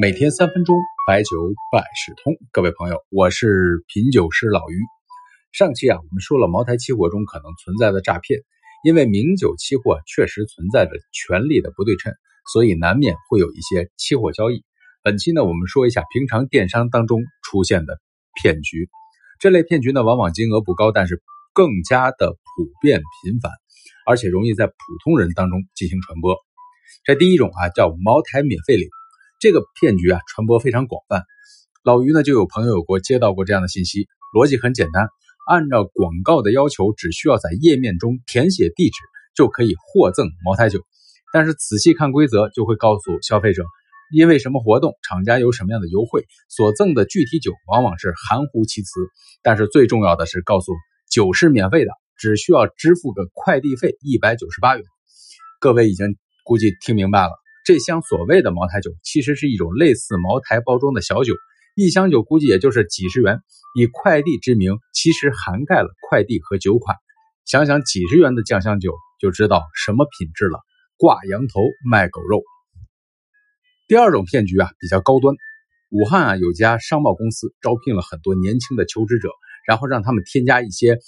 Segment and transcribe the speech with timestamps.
[0.00, 2.32] 每天三分钟，白酒百事通。
[2.52, 4.78] 各位朋友，我是品酒师老于。
[5.50, 8.38] 上期啊，我们说了茅台期货中可能存在的诈骗，
[8.84, 12.12] 因为名酒期货确实存在着权力的不对称，
[12.52, 14.62] 所以难免会有一些期货交易。
[15.02, 17.98] 本期呢，我们说一下平常电商当中出现的
[18.40, 18.88] 骗局。
[19.40, 21.20] 这类骗局呢，往往金额不高，但是
[21.52, 23.50] 更加的普遍频繁，
[24.06, 26.36] 而且容易在普通人当中进行传播。
[27.02, 28.88] 这第一种啊，叫茅台免费领。
[29.38, 31.22] 这个骗局啊，传播非常广泛。
[31.84, 35.08] 老于呢，就有朋友有过接到过这样的信息，逻辑很简单，
[35.46, 38.96] 按照广告的要求，只需要在页面中填写地址，
[39.36, 40.80] 就可以获赠茅台酒。
[41.32, 43.62] 但是仔细看规则，就会告诉消费者，
[44.12, 48.90] 因为什么活动，厂家有什么样的优惠，所赠的具体酒往往是含糊其辞。
[49.42, 50.72] 但是最重要的是，告诉
[51.08, 54.84] 酒是免费的，只需要支付个快递费一百九十八元。
[55.60, 57.30] 各位已经估计听明白了。
[57.68, 61.34] 这箱所谓的茅台酒，其实是一种类似茅台包装的小酒，
[61.76, 63.42] 一箱酒估计也就是几十元。
[63.78, 66.96] 以快递之名，其实涵盖了快递和酒款。
[67.44, 70.60] 想想几十元的酱香酒，就知道什么品质了。
[70.96, 72.42] 挂羊头卖狗肉。
[73.86, 75.36] 第二种骗局啊，比较高端。
[75.90, 79.28] 武汉啊，有家商贸公司招聘了很多年轻的求职者，
[79.66, 80.98] 然后让他们添加一些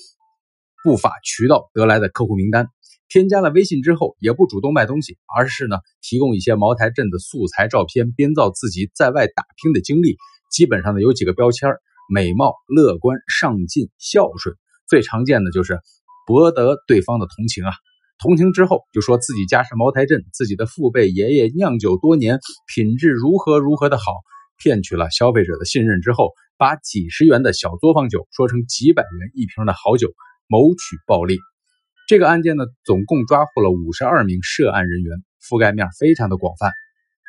[0.84, 2.68] 不法渠道得来的客户名单。
[3.10, 10.16] 添加了微信之后，也不主动卖东西，而是呢提供一些茅台镇的素材照片，编造自己在外打拼的经历。
[10.48, 11.68] 基本上呢有几个标签：
[12.08, 14.54] 美貌、乐观、上进、孝顺。
[14.88, 15.80] 最常见的就是
[16.24, 17.72] 博得对方的同情啊。
[18.22, 22.38] 同情之后就说自己家是茅台镇，自己的父辈爷爷酿酒多年，
[22.72, 24.04] 品质如何如何的好，
[24.62, 30.12] 骗取了消费者的信任之后，把几十元的小作坊酒说成几百元一瓶的好酒，
[30.46, 31.38] 谋取暴利。
[32.10, 36.72] 这个案件呢，总共抓获了五十二名涉案人员，覆盖面非常的广泛。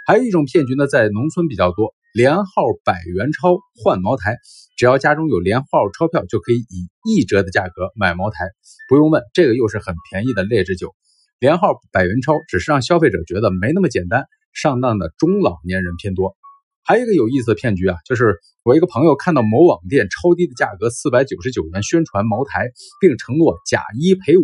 [0.07, 4.39] 还有一种骗局呢，在农村比较多，连号百元钞换茅台，
[4.75, 8.49] 只要家中有连号钞票，就可以以一折的价格买茅台。
[8.89, 10.95] 不用问，这个又是很便宜的劣质酒。
[11.37, 16.35] 连号百元钞只是让消费者觉得没那么简单，上当的中老年人偏多。
[16.83, 24.41] 还有一个有意思的骗局啊，就是我一个朋友看到某网店超低的价格四百九十九元宣传茅台，并承诺假一赔五。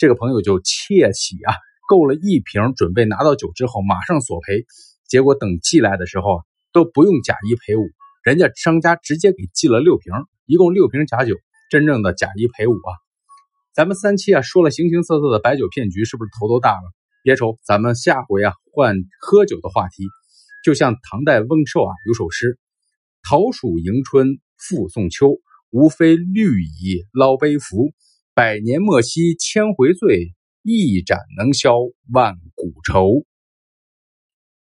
[0.00, 1.52] 这个朋友就窃喜啊，
[1.86, 4.64] 购了一瓶，准备拿到酒之后马上索赔。
[5.06, 6.40] 结果等寄来的时候
[6.72, 7.86] 都不用假一赔五，
[8.24, 10.14] 人家商家直接给寄了六瓶，
[10.46, 11.34] 一共六瓶假酒，
[11.68, 12.96] 真正的假一赔五啊！
[13.74, 16.94] 咱们三期啊说了形形色色的白酒骗局，是不是头都大了？
[17.22, 20.04] 别愁，咱们下回啊换喝酒的话题。
[20.64, 22.58] 就像唐代翁寿啊有首诗
[23.28, 27.92] ：“桃属迎春复送秋，无非绿蚁捞杯服。”
[28.40, 31.74] 百年莫惜千回醉，一盏能消
[32.10, 33.26] 万古愁。